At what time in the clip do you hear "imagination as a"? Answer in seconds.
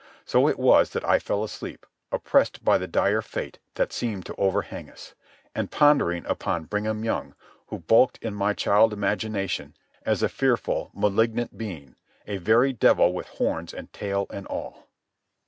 8.93-10.27